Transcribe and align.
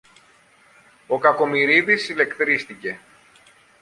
Ο 1.07 1.17
Κακομοιρίδης 1.19 2.07
ηλεκτρίστηκε. 2.09 2.99